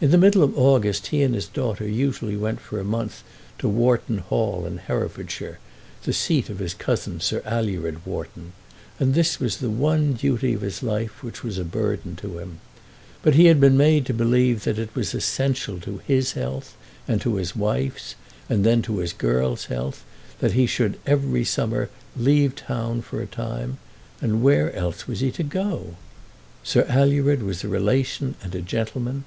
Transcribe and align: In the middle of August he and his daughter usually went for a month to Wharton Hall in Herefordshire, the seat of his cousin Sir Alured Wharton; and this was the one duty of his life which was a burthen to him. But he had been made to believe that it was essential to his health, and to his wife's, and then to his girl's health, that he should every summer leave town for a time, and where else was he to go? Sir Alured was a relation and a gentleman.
In 0.00 0.12
the 0.12 0.18
middle 0.18 0.44
of 0.44 0.56
August 0.56 1.08
he 1.08 1.24
and 1.24 1.34
his 1.34 1.48
daughter 1.48 1.84
usually 1.84 2.36
went 2.36 2.60
for 2.60 2.78
a 2.78 2.84
month 2.84 3.24
to 3.58 3.66
Wharton 3.68 4.18
Hall 4.18 4.64
in 4.64 4.76
Herefordshire, 4.78 5.58
the 6.04 6.12
seat 6.12 6.48
of 6.48 6.60
his 6.60 6.72
cousin 6.72 7.18
Sir 7.18 7.42
Alured 7.44 8.06
Wharton; 8.06 8.52
and 9.00 9.14
this 9.14 9.40
was 9.40 9.56
the 9.56 9.68
one 9.68 10.12
duty 10.12 10.54
of 10.54 10.60
his 10.60 10.84
life 10.84 11.24
which 11.24 11.42
was 11.42 11.58
a 11.58 11.64
burthen 11.64 12.14
to 12.14 12.38
him. 12.38 12.60
But 13.24 13.34
he 13.34 13.46
had 13.46 13.58
been 13.58 13.76
made 13.76 14.06
to 14.06 14.14
believe 14.14 14.62
that 14.62 14.78
it 14.78 14.94
was 14.94 15.12
essential 15.12 15.80
to 15.80 16.00
his 16.06 16.34
health, 16.34 16.76
and 17.08 17.20
to 17.22 17.34
his 17.34 17.56
wife's, 17.56 18.14
and 18.48 18.62
then 18.62 18.80
to 18.82 18.98
his 18.98 19.12
girl's 19.12 19.64
health, 19.64 20.04
that 20.38 20.52
he 20.52 20.66
should 20.66 21.00
every 21.04 21.44
summer 21.44 21.90
leave 22.16 22.54
town 22.54 23.02
for 23.02 23.20
a 23.20 23.26
time, 23.26 23.78
and 24.22 24.40
where 24.40 24.72
else 24.76 25.08
was 25.08 25.18
he 25.18 25.32
to 25.32 25.42
go? 25.42 25.96
Sir 26.62 26.86
Alured 26.88 27.42
was 27.42 27.64
a 27.64 27.68
relation 27.68 28.36
and 28.44 28.54
a 28.54 28.60
gentleman. 28.62 29.24